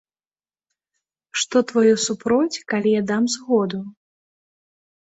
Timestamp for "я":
2.99-3.07